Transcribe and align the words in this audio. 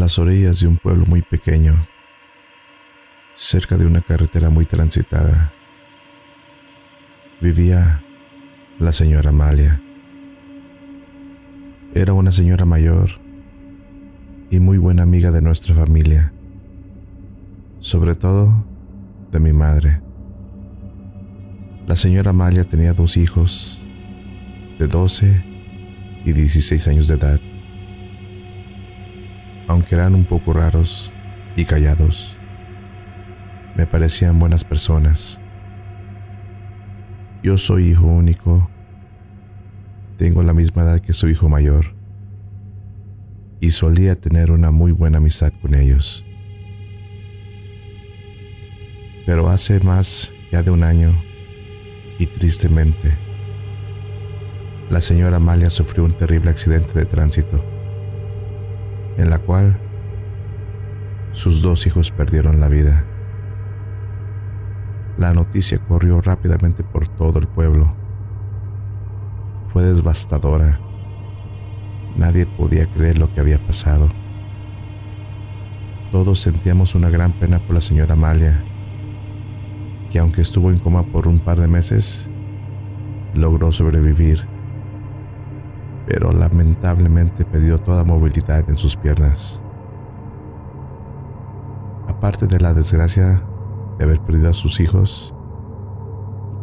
las 0.00 0.18
orillas 0.18 0.60
de 0.60 0.66
un 0.66 0.78
pueblo 0.78 1.04
muy 1.06 1.20
pequeño, 1.20 1.86
cerca 3.34 3.76
de 3.76 3.86
una 3.86 4.00
carretera 4.00 4.48
muy 4.48 4.64
transitada, 4.64 5.52
vivía 7.40 8.02
la 8.78 8.92
señora 8.92 9.28
Amalia. 9.28 9.82
Era 11.94 12.14
una 12.14 12.32
señora 12.32 12.64
mayor 12.64 13.10
y 14.50 14.58
muy 14.58 14.78
buena 14.78 15.02
amiga 15.02 15.30
de 15.30 15.42
nuestra 15.42 15.74
familia, 15.74 16.32
sobre 17.80 18.14
todo 18.14 18.64
de 19.30 19.38
mi 19.38 19.52
madre. 19.52 20.00
La 21.86 21.96
señora 21.96 22.30
Amalia 22.30 22.64
tenía 22.64 22.94
dos 22.94 23.18
hijos 23.18 23.86
de 24.78 24.86
12 24.86 25.44
y 26.24 26.32
16 26.32 26.88
años 26.88 27.08
de 27.08 27.14
edad. 27.16 27.49
Aunque 29.70 29.94
eran 29.94 30.16
un 30.16 30.24
poco 30.24 30.52
raros 30.52 31.12
y 31.54 31.64
callados, 31.64 32.36
me 33.76 33.86
parecían 33.86 34.36
buenas 34.36 34.64
personas. 34.64 35.40
Yo 37.44 37.56
soy 37.56 37.90
hijo 37.90 38.08
único, 38.08 38.68
tengo 40.16 40.42
la 40.42 40.54
misma 40.54 40.82
edad 40.82 40.98
que 40.98 41.12
su 41.12 41.28
hijo 41.28 41.48
mayor 41.48 41.94
y 43.60 43.70
solía 43.70 44.20
tener 44.20 44.50
una 44.50 44.72
muy 44.72 44.90
buena 44.90 45.18
amistad 45.18 45.52
con 45.62 45.76
ellos. 45.76 46.26
Pero 49.24 49.50
hace 49.50 49.78
más 49.78 50.32
ya 50.50 50.64
de 50.64 50.72
un 50.72 50.82
año, 50.82 51.14
y 52.18 52.26
tristemente, 52.26 53.16
la 54.90 55.00
señora 55.00 55.36
Amalia 55.36 55.70
sufrió 55.70 56.02
un 56.02 56.10
terrible 56.10 56.50
accidente 56.50 56.92
de 56.92 57.06
tránsito, 57.06 57.64
en 59.16 59.30
la 59.30 59.38
cual 59.38 59.78
sus 61.32 61.62
dos 61.62 61.86
hijos 61.86 62.10
perdieron 62.10 62.60
la 62.60 62.68
vida. 62.68 63.04
La 65.16 65.32
noticia 65.32 65.78
corrió 65.78 66.20
rápidamente 66.20 66.82
por 66.82 67.06
todo 67.06 67.38
el 67.38 67.46
pueblo. 67.46 67.94
Fue 69.68 69.82
devastadora. 69.84 70.80
Nadie 72.16 72.46
podía 72.46 72.86
creer 72.86 73.18
lo 73.18 73.32
que 73.32 73.40
había 73.40 73.64
pasado. 73.64 74.08
Todos 76.10 76.40
sentíamos 76.40 76.94
una 76.94 77.08
gran 77.08 77.38
pena 77.38 77.64
por 77.64 77.74
la 77.74 77.80
señora 77.80 78.14
Amalia, 78.14 78.64
que 80.10 80.18
aunque 80.18 80.40
estuvo 80.40 80.70
en 80.70 80.78
coma 80.80 81.04
por 81.04 81.28
un 81.28 81.38
par 81.38 81.60
de 81.60 81.68
meses, 81.68 82.28
logró 83.32 83.70
sobrevivir 83.70 84.48
pero 86.06 86.32
lamentablemente 86.32 87.44
perdió 87.44 87.78
toda 87.78 88.04
movilidad 88.04 88.68
en 88.68 88.76
sus 88.76 88.96
piernas. 88.96 89.62
Aparte 92.08 92.46
de 92.46 92.60
la 92.60 92.74
desgracia 92.74 93.42
de 93.98 94.04
haber 94.04 94.20
perdido 94.20 94.50
a 94.50 94.54
sus 94.54 94.80
hijos, 94.80 95.34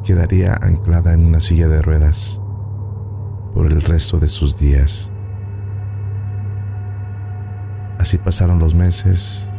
quedaría 0.03 0.53
anclada 0.61 1.13
en 1.13 1.25
una 1.25 1.41
silla 1.41 1.67
de 1.67 1.81
ruedas 1.81 2.41
por 3.53 3.65
el 3.67 3.81
resto 3.81 4.19
de 4.19 4.27
sus 4.27 4.57
días. 4.57 5.11
Así 7.97 8.17
pasaron 8.17 8.59
los 8.59 8.75
meses. 8.75 9.49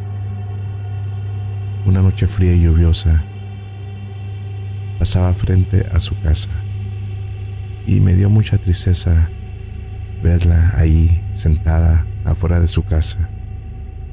Una 1.86 2.02
noche 2.02 2.26
fría 2.26 2.52
y 2.52 2.62
lluviosa 2.62 3.24
pasaba 4.98 5.32
frente 5.32 5.86
a 5.92 6.00
su 6.00 6.20
casa 6.20 6.50
y 7.86 8.00
me 8.00 8.14
dio 8.14 8.28
mucha 8.28 8.58
tristeza 8.58 9.30
verla 10.28 10.74
ahí 10.76 11.26
sentada 11.32 12.06
afuera 12.26 12.60
de 12.60 12.68
su 12.68 12.84
casa, 12.84 13.30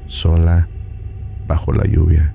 sola 0.06 0.66
bajo 1.46 1.74
la 1.74 1.84
lluvia. 1.84 2.34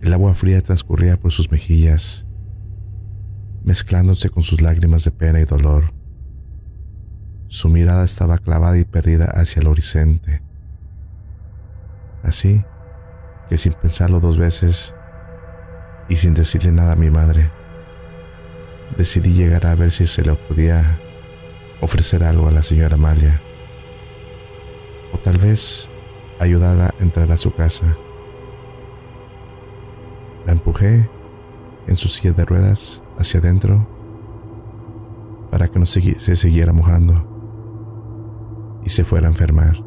El 0.00 0.14
agua 0.14 0.32
fría 0.32 0.62
transcurría 0.62 1.20
por 1.20 1.30
sus 1.30 1.52
mejillas, 1.52 2.26
mezclándose 3.64 4.30
con 4.30 4.44
sus 4.44 4.62
lágrimas 4.62 5.04
de 5.04 5.10
pena 5.10 5.40
y 5.40 5.44
dolor. 5.44 5.92
Su 7.48 7.68
mirada 7.68 8.02
estaba 8.02 8.38
clavada 8.38 8.78
y 8.78 8.86
perdida 8.86 9.26
hacia 9.26 9.60
el 9.60 9.68
horizonte. 9.68 10.40
Así 12.22 12.64
que 13.50 13.58
sin 13.58 13.74
pensarlo 13.74 14.20
dos 14.20 14.38
veces 14.38 14.94
y 16.08 16.16
sin 16.16 16.32
decirle 16.32 16.72
nada 16.72 16.92
a 16.92 16.96
mi 16.96 17.10
madre, 17.10 17.50
decidí 18.96 19.34
llegar 19.34 19.66
a 19.66 19.74
ver 19.74 19.90
si 19.90 20.06
se 20.06 20.22
le 20.22 20.34
podía 20.34 20.98
ofrecer 21.80 22.24
algo 22.24 22.48
a 22.48 22.52
la 22.52 22.62
señora 22.62 22.94
Amalia. 22.94 23.40
O 25.12 25.18
tal 25.18 25.38
vez 25.38 25.90
ayudarla 26.38 26.94
a 26.98 27.02
entrar 27.02 27.30
a 27.32 27.36
su 27.36 27.54
casa. 27.54 27.96
La 30.46 30.52
empujé 30.52 31.08
en 31.86 31.96
su 31.96 32.08
silla 32.08 32.32
de 32.32 32.44
ruedas 32.44 33.02
hacia 33.18 33.40
adentro 33.40 33.86
para 35.50 35.68
que 35.68 35.78
no 35.78 35.86
se, 35.86 36.36
siguiera 36.36 36.72
mojando 36.72 37.26
y 38.84 38.90
se 38.90 39.04
fuera 39.04 39.26
a 39.26 39.30
enfermar. 39.30 39.82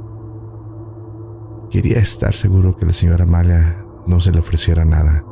Quería 1.72 1.98
estar 1.98 2.34
seguro 2.34 2.78
que 2.78 2.86
la 2.86 2.94
señora 2.94 3.24
Amalia 3.24 3.84
no 4.06 4.20
se 4.20 4.32
le 4.32 4.40
ofreciera 4.40 4.86
nada. 4.86 5.24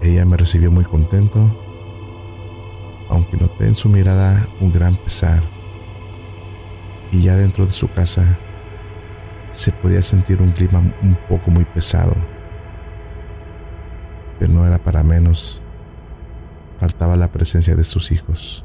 Ella 0.00 0.24
me 0.24 0.36
recibió 0.36 0.70
muy 0.70 0.84
contento 0.84 1.50
aunque 3.08 3.36
noté 3.36 3.66
en 3.66 3.74
su 3.74 3.88
mirada 3.88 4.48
un 4.60 4.72
gran 4.72 4.96
pesar. 4.96 5.42
Y 7.10 7.22
ya 7.22 7.36
dentro 7.36 7.64
de 7.64 7.70
su 7.70 7.90
casa 7.90 8.38
se 9.50 9.72
podía 9.72 10.02
sentir 10.02 10.42
un 10.42 10.52
clima 10.52 10.78
un 11.02 11.18
poco 11.28 11.50
muy 11.50 11.64
pesado. 11.64 12.14
Pero 14.38 14.52
no 14.52 14.66
era 14.66 14.78
para 14.78 15.02
menos. 15.02 15.62
Faltaba 16.78 17.16
la 17.16 17.32
presencia 17.32 17.74
de 17.74 17.84
sus 17.84 18.12
hijos. 18.12 18.64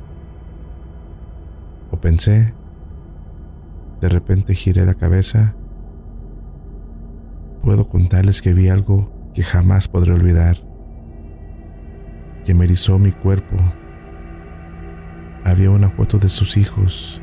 O 1.89 1.97
pensé, 1.97 2.53
de 4.01 4.09
repente 4.09 4.55
giré 4.55 4.85
la 4.85 4.93
cabeza. 4.93 5.55
Puedo 7.61 7.87
contarles 7.87 8.41
que 8.41 8.53
vi 8.53 8.67
algo 8.67 9.11
que 9.33 9.41
jamás 9.41 9.87
podré 9.87 10.11
olvidar, 10.13 10.57
que 12.43 12.53
me 12.53 12.65
erizó 12.65 12.99
mi 12.99 13.13
cuerpo 13.13 13.55
había 15.43 15.69
una 15.71 15.89
foto 15.89 16.17
de 16.17 16.29
sus 16.29 16.57
hijos. 16.57 17.21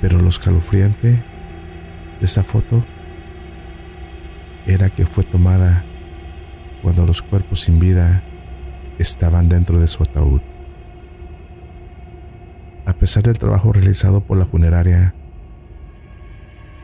Pero 0.00 0.20
lo 0.20 0.28
escalofriante 0.28 1.08
de 1.12 2.24
esa 2.24 2.42
foto 2.42 2.84
era 4.66 4.90
que 4.90 5.06
fue 5.06 5.22
tomada 5.24 5.84
cuando 6.82 7.06
los 7.06 7.22
cuerpos 7.22 7.60
sin 7.60 7.78
vida 7.78 8.22
estaban 8.98 9.48
dentro 9.48 9.80
de 9.80 9.86
su 9.86 10.02
ataúd. 10.02 10.42
A 12.84 12.92
pesar 12.92 13.22
del 13.22 13.38
trabajo 13.38 13.72
realizado 13.72 14.20
por 14.20 14.38
la 14.38 14.44
funeraria, 14.44 15.14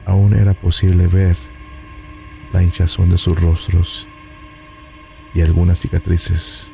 aún 0.04 0.34
era 0.34 0.54
posible 0.54 1.06
ver 1.06 1.36
la 2.52 2.62
hinchazón 2.62 3.08
de 3.08 3.18
sus 3.18 3.40
rostros 3.40 4.08
y 5.34 5.40
algunas 5.40 5.78
cicatrices 5.78 6.71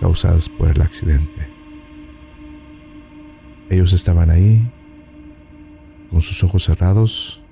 causadas 0.00 0.48
por 0.48 0.68
el 0.68 0.80
accidente. 0.80 1.48
Ellos 3.70 3.92
estaban 3.92 4.30
ahí, 4.30 4.70
con 6.10 6.22
sus 6.22 6.42
ojos 6.42 6.64
cerrados, 6.64 7.42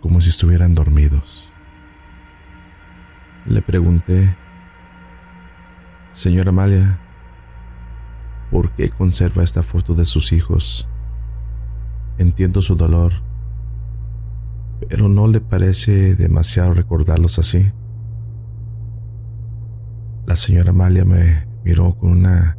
como 0.00 0.20
si 0.20 0.30
estuvieran 0.30 0.74
dormidos. 0.74 1.52
Le 3.46 3.60
pregunté, 3.60 4.36
Señora 6.12 6.50
Amalia, 6.50 7.00
¿por 8.50 8.72
qué 8.72 8.88
conserva 8.88 9.42
esta 9.42 9.62
foto 9.62 9.94
de 9.94 10.06
sus 10.06 10.32
hijos? 10.32 10.88
Entiendo 12.18 12.62
su 12.62 12.76
dolor, 12.76 13.12
pero 14.88 15.08
¿no 15.08 15.26
le 15.26 15.40
parece 15.40 16.14
demasiado 16.14 16.72
recordarlos 16.72 17.38
así? 17.38 17.72
La 20.26 20.36
señora 20.36 20.70
Amalia 20.70 21.04
me 21.04 21.46
miró 21.64 21.92
con 21.98 22.12
una 22.12 22.56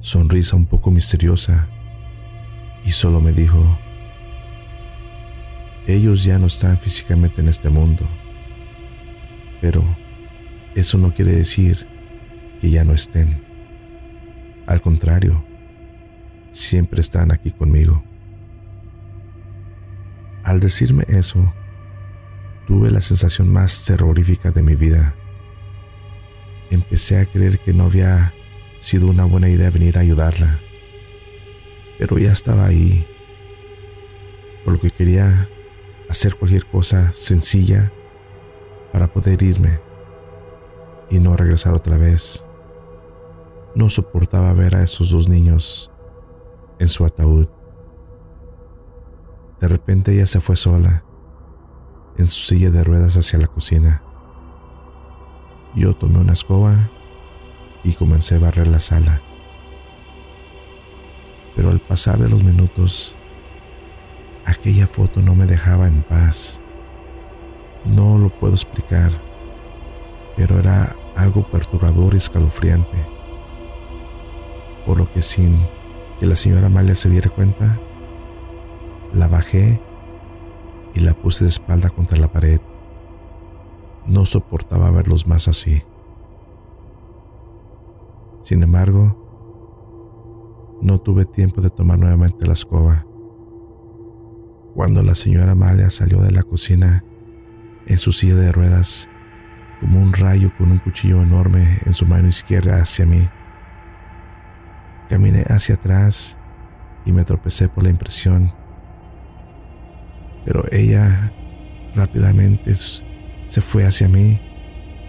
sonrisa 0.00 0.54
un 0.54 0.66
poco 0.66 0.92
misteriosa 0.92 1.68
y 2.84 2.92
solo 2.92 3.20
me 3.20 3.32
dijo, 3.32 3.76
ellos 5.88 6.22
ya 6.22 6.38
no 6.38 6.46
están 6.46 6.78
físicamente 6.78 7.40
en 7.40 7.48
este 7.48 7.70
mundo, 7.70 8.08
pero 9.60 9.84
eso 10.76 10.96
no 10.96 11.12
quiere 11.12 11.32
decir 11.32 11.88
que 12.60 12.70
ya 12.70 12.84
no 12.84 12.94
estén. 12.94 13.42
Al 14.68 14.80
contrario, 14.80 15.44
siempre 16.52 17.00
están 17.00 17.32
aquí 17.32 17.50
conmigo. 17.50 18.04
Al 20.44 20.60
decirme 20.60 21.04
eso, 21.08 21.52
tuve 22.68 22.92
la 22.92 23.00
sensación 23.00 23.48
más 23.48 23.84
terrorífica 23.84 24.52
de 24.52 24.62
mi 24.62 24.76
vida 24.76 25.16
empecé 26.70 27.18
a 27.18 27.26
creer 27.26 27.58
que 27.58 27.72
no 27.72 27.84
había 27.84 28.34
sido 28.78 29.08
una 29.08 29.24
buena 29.24 29.48
idea 29.48 29.70
venir 29.70 29.98
a 29.98 30.02
ayudarla. 30.02 30.60
Pero 31.98 32.18
ya 32.18 32.32
estaba 32.32 32.66
ahí, 32.66 33.06
por 34.64 34.74
lo 34.74 34.80
que 34.80 34.90
quería 34.90 35.48
hacer 36.08 36.36
cualquier 36.36 36.66
cosa 36.66 37.12
sencilla 37.12 37.92
para 38.92 39.12
poder 39.12 39.42
irme 39.42 39.80
y 41.10 41.18
no 41.18 41.34
regresar 41.36 41.74
otra 41.74 41.96
vez. 41.96 42.44
No 43.74 43.88
soportaba 43.88 44.52
ver 44.52 44.76
a 44.76 44.82
esos 44.82 45.10
dos 45.10 45.28
niños 45.28 45.90
en 46.78 46.88
su 46.88 47.04
ataúd. 47.04 47.48
De 49.60 49.68
repente 49.68 50.12
ella 50.12 50.26
se 50.26 50.40
fue 50.40 50.56
sola 50.56 51.04
en 52.16 52.26
su 52.28 52.54
silla 52.54 52.70
de 52.70 52.84
ruedas 52.84 53.16
hacia 53.16 53.38
la 53.38 53.46
cocina. 53.46 54.02
Yo 55.74 55.94
tomé 55.94 56.18
una 56.18 56.32
escoba 56.32 56.90
y 57.84 57.92
comencé 57.92 58.36
a 58.36 58.40
barrer 58.40 58.66
la 58.66 58.80
sala. 58.80 59.20
Pero 61.54 61.70
al 61.70 61.80
pasar 61.80 62.18
de 62.18 62.28
los 62.28 62.42
minutos, 62.42 63.16
aquella 64.44 64.86
foto 64.86 65.20
no 65.20 65.34
me 65.34 65.46
dejaba 65.46 65.86
en 65.86 66.02
paz. 66.02 66.60
No 67.84 68.18
lo 68.18 68.30
puedo 68.30 68.54
explicar, 68.54 69.12
pero 70.36 70.58
era 70.58 70.96
algo 71.16 71.46
perturbador 71.48 72.14
y 72.14 72.18
escalofriante. 72.18 72.96
Por 74.86 74.98
lo 74.98 75.12
que 75.12 75.22
sin 75.22 75.58
que 76.18 76.26
la 76.26 76.36
señora 76.36 76.68
Amalia 76.68 76.94
se 76.94 77.10
diera 77.10 77.30
cuenta, 77.30 77.78
la 79.12 79.28
bajé 79.28 79.80
y 80.94 81.00
la 81.00 81.14
puse 81.14 81.44
de 81.44 81.50
espalda 81.50 81.90
contra 81.90 82.18
la 82.18 82.32
pared. 82.32 82.60
No 84.08 84.24
soportaba 84.24 84.90
verlos 84.90 85.26
más 85.26 85.48
así. 85.48 85.82
Sin 88.42 88.62
embargo, 88.62 90.78
no 90.80 90.98
tuve 90.98 91.26
tiempo 91.26 91.60
de 91.60 91.68
tomar 91.68 91.98
nuevamente 91.98 92.46
la 92.46 92.54
escoba. 92.54 93.04
Cuando 94.74 95.02
la 95.02 95.14
señora 95.14 95.52
Amalia 95.52 95.90
salió 95.90 96.22
de 96.22 96.30
la 96.30 96.42
cocina 96.42 97.04
en 97.86 97.98
su 97.98 98.12
silla 98.12 98.36
de 98.36 98.50
ruedas, 98.50 99.10
como 99.80 100.00
un 100.00 100.14
rayo 100.14 100.52
con 100.56 100.72
un 100.72 100.78
cuchillo 100.78 101.22
enorme 101.22 101.80
en 101.84 101.92
su 101.92 102.06
mano 102.06 102.28
izquierda 102.28 102.80
hacia 102.80 103.04
mí. 103.04 103.28
Caminé 105.10 105.44
hacia 105.48 105.74
atrás 105.74 106.38
y 107.04 107.12
me 107.12 107.24
tropecé 107.24 107.68
por 107.68 107.84
la 107.84 107.90
impresión. 107.90 108.52
Pero 110.46 110.64
ella 110.72 111.30
rápidamente 111.94 112.74
se 113.48 113.62
fue 113.62 113.86
hacia 113.86 114.08
mí 114.08 114.38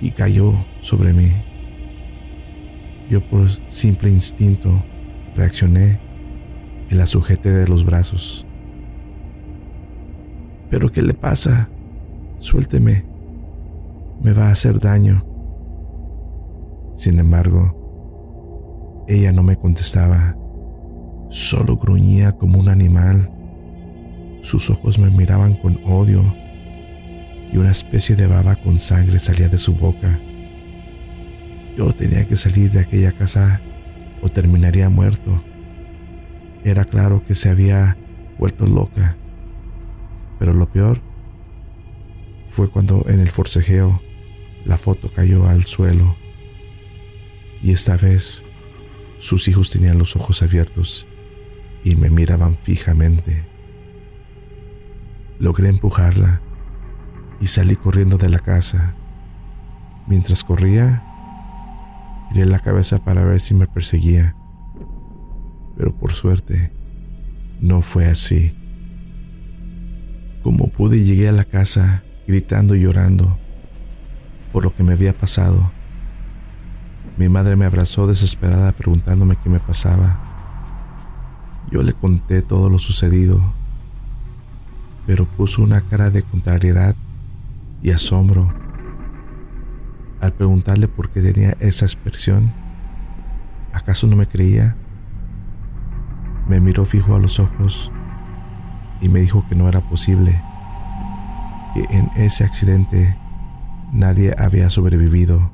y 0.02 0.12
cayó 0.12 0.54
sobre 0.80 1.14
mí. 1.14 1.32
Yo 3.10 3.22
por 3.28 3.50
simple 3.68 4.10
instinto 4.10 4.84
reaccioné 5.36 6.00
y 6.90 6.96
la 6.96 7.06
sujeté 7.06 7.52
de 7.52 7.68
los 7.68 7.86
brazos. 7.86 8.48
¿Pero 10.70 10.92
qué 10.92 11.02
le 11.02 11.14
pasa? 11.14 11.70
Suélteme. 12.40 13.06
Me 14.22 14.34
va 14.34 14.48
a 14.48 14.52
hacer 14.52 14.80
daño. 14.80 15.26
Sin 16.96 17.20
embargo, 17.20 19.06
ella 19.08 19.32
no 19.32 19.44
me 19.44 19.58
contestaba. 19.58 20.38
Solo 21.30 21.76
gruñía 21.76 22.34
como 22.34 22.60
un 22.60 22.70
animal. 22.70 23.32
Sus 24.42 24.70
ojos 24.70 24.98
me 24.98 25.10
miraban 25.10 25.56
con 25.56 25.80
odio 25.84 26.34
y 27.51 27.57
una 27.57 27.72
especie 27.72 28.16
de 28.16 28.28
baba 28.28 28.56
con 28.56 28.80
sangre 28.80 29.19
salía 29.19 29.50
de 29.50 29.57
su 29.57 29.75
boca. 29.75 30.19
Yo 31.75 31.94
tenía 31.94 32.28
que 32.28 32.36
salir 32.36 32.72
de 32.72 32.80
aquella 32.80 33.12
casa 33.12 33.62
o 34.22 34.30
terminaría 34.30 34.90
muerto. 34.90 35.44
Era 36.63 36.86
claro 36.86 37.24
que 37.25 37.36
se 37.36 37.50
había 37.50 37.98
vuelto 38.38 38.68
loca. 38.68 39.16
Pero 40.38 40.54
lo 40.54 40.69
peor 40.69 41.01
fue 42.51 42.69
cuando 42.69 43.06
en 43.07 43.19
el 43.19 43.30
forcejeo 43.30 44.02
la 44.66 44.78
foto 44.78 45.12
cayó 45.12 45.48
al 45.48 45.63
suelo 45.63 46.16
y 47.62 47.72
esta 47.72 47.98
vez 47.98 48.45
sus 49.18 49.48
hijos 49.48 49.69
tenían 49.69 49.98
los 49.98 50.16
ojos 50.16 50.42
abiertos 50.44 51.07
y 51.84 51.95
me 51.95 52.10
miraban 52.10 52.57
fijamente. 52.57 53.45
Logré 55.40 55.69
empujarla 55.69 56.42
y 57.40 57.48
salí 57.48 57.76
corriendo 57.76 58.18
de 58.18 58.30
la 58.30 58.40
casa. 58.40 58.94
Mientras 60.08 60.44
corría, 60.44 61.04
giré 62.30 62.46
la 62.46 62.60
cabeza 62.60 63.04
para 63.04 63.24
ver 63.24 63.40
si 63.40 63.54
me 63.54 63.68
perseguía, 63.68 64.36
pero 65.78 65.96
por 65.96 66.12
suerte 66.12 66.72
no 67.62 67.82
fue 67.82 68.08
así. 68.08 68.56
Como 70.44 70.68
pude 70.68 71.04
llegué 71.04 71.30
a 71.30 71.34
la 71.34 71.46
casa 71.46 72.04
gritando 72.28 72.76
y 72.76 72.82
llorando 72.82 73.38
por 74.52 74.64
lo 74.64 74.76
que 74.76 74.84
me 74.84 74.94
había 74.94 75.18
pasado. 75.18 75.72
Mi 77.18 77.30
madre 77.30 77.56
me 77.56 77.66
abrazó 77.66 78.08
desesperada 78.08 78.72
preguntándome 78.72 79.36
qué 79.36 79.50
me 79.50 79.60
pasaba. 79.60 80.26
Yo 81.72 81.84
le 81.84 81.94
conté 81.94 82.42
todo 82.42 82.70
lo 82.70 82.80
sucedido, 82.80 83.54
pero 85.06 85.26
puso 85.26 85.62
una 85.62 85.82
cara 85.82 86.10
de 86.10 86.24
contrariedad 86.24 86.96
y 87.81 87.92
asombro. 87.92 88.54
Al 90.22 90.34
preguntarle 90.34 90.88
por 90.88 91.12
qué 91.12 91.22
tenía 91.22 91.56
esa 91.60 91.86
expresión, 91.86 92.52
¿acaso 93.74 94.08
no 94.08 94.16
me 94.16 94.28
creía? 94.28 94.76
Me 96.48 96.60
miró 96.60 96.86
fijo 96.86 97.16
a 97.16 97.20
los 97.20 97.40
ojos 97.40 97.92
y 99.02 99.10
me 99.10 99.22
dijo 99.22 99.46
que 99.48 99.56
no 99.56 99.70
era 99.70 99.81
posible, 99.81 100.42
que 101.74 101.86
en 101.96 102.10
ese 102.16 102.44
accidente 102.44 103.18
nadie 103.94 104.36
había 104.38 104.70
sobrevivido, 104.70 105.52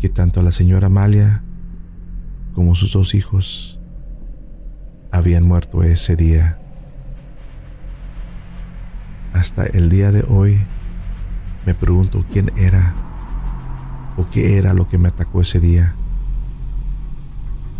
que 0.00 0.08
tanto 0.08 0.42
la 0.42 0.52
señora 0.52 0.88
Amalia 0.88 1.42
como 2.54 2.74
sus 2.74 2.92
dos 2.92 3.14
hijos 3.14 3.80
habían 5.12 5.44
muerto 5.44 5.82
ese 5.82 6.16
día. 6.16 6.58
Hasta 9.32 9.64
el 9.64 9.88
día 9.88 10.10
de 10.10 10.24
hoy 10.28 10.60
me 11.66 11.74
pregunto 11.74 12.24
quién 12.30 12.50
era 12.56 12.94
o 14.16 14.28
qué 14.30 14.56
era 14.56 14.74
lo 14.74 14.88
que 14.88 14.98
me 14.98 15.08
atacó 15.08 15.40
ese 15.40 15.60
día. 15.60 15.94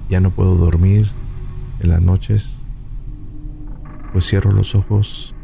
Ya 0.08 0.20
no 0.20 0.30
puedo 0.30 0.56
dormir 0.56 1.10
en 1.80 1.90
las 1.90 2.02
noches, 2.02 2.60
pues 4.12 4.26
cierro 4.26 4.52
los 4.52 4.74
ojos 4.74 5.34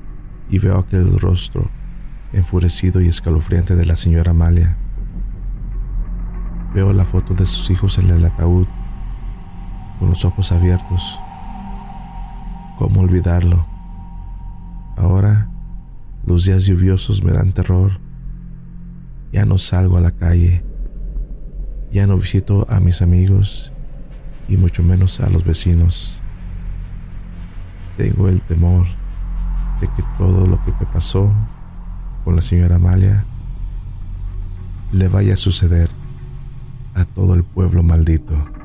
y 0.51 0.59
veo 0.59 0.79
aquel 0.79 1.19
rostro 1.19 1.71
enfurecido 2.33 3.01
y 3.01 3.09
escalofriante 3.09 3.75
de 3.75 3.87
la 3.87 3.97
señora 3.97 4.33
Amalia. 4.33 4.77
Veo 6.75 6.93
la 6.93 7.05
foto 7.05 7.35
de 7.35 7.47
sus 7.47 7.71
hijos 7.71 7.99
en 7.99 8.11
el 8.11 8.25
ataúd, 8.25 8.67
con 9.99 10.11
los 10.11 10.25
ojos 10.25 10.53
abiertos. 10.53 11.21
¿Cómo 12.79 13.01
olvidarlo? 13.01 13.67
Ahora, 14.97 15.49
los 16.27 16.45
días 16.45 16.67
lluviosos 16.67 17.23
me 17.23 17.33
dan 17.33 17.53
terror 17.53 18.06
ya 19.33 19.45
no 19.45 19.59
salgo 19.59 19.97
a 19.97 20.01
la 20.01 20.11
calle. 20.11 20.63
Ya 21.93 22.07
no 22.07 22.17
visito 22.17 22.67
a 22.69 22.81
mis 22.81 23.03
amigos 23.03 23.73
y 24.49 24.57
mucho 24.57 24.83
menos 24.83 25.21
a 25.21 25.31
los 25.31 25.45
vecinos. 25.45 26.23
Tengo 27.97 28.29
el 28.29 28.41
temor 28.43 28.87
de 29.81 29.89
que 29.89 30.03
todo 30.19 30.47
lo 30.47 30.63
que 30.65 30.73
me 30.73 30.87
pasó 30.93 31.33
con 32.25 32.37
la 32.37 32.43
señora 32.43 32.77
Amalia 32.77 33.25
le 34.93 35.09
vaya 35.09 35.35
a 35.35 35.37
suceder 35.37 35.91
a 36.95 37.05
todo 37.05 37.35
el 37.35 37.45
pueblo 37.45 37.83
maldito. 37.83 38.56